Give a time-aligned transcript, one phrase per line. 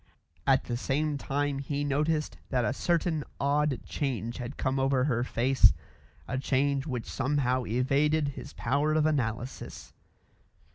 [0.47, 5.23] At the same time he noticed that a certain odd change had come over her
[5.23, 5.73] face,
[6.27, 9.93] a change which somehow evaded his power of analysis.